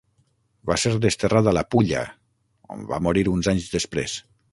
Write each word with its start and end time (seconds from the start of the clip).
Va 0.69 0.77
ser 0.83 0.93
desterrat 1.03 1.49
a 1.51 1.53
la 1.57 1.63
Pulla 1.75 2.01
on 2.77 2.81
va 2.93 3.01
morir 3.09 3.25
uns 3.35 3.51
anys 3.53 3.69
després. 3.75 4.17